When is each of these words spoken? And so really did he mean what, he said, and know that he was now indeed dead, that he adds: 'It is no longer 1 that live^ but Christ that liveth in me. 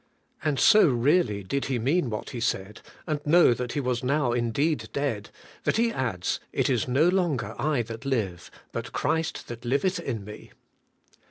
And 0.43 0.59
so 0.59 0.87
really 0.89 1.43
did 1.43 1.65
he 1.65 1.77
mean 1.77 2.09
what, 2.09 2.31
he 2.31 2.39
said, 2.39 2.81
and 3.05 3.23
know 3.23 3.53
that 3.53 3.73
he 3.73 3.79
was 3.79 4.03
now 4.03 4.31
indeed 4.33 4.89
dead, 4.91 5.29
that 5.63 5.77
he 5.77 5.91
adds: 5.91 6.39
'It 6.51 6.71
is 6.71 6.87
no 6.87 7.07
longer 7.07 7.53
1 7.59 7.83
that 7.83 7.99
live^ 8.01 8.49
but 8.71 8.93
Christ 8.93 9.47
that 9.47 9.63
liveth 9.63 9.99
in 9.99 10.25
me. 10.25 10.53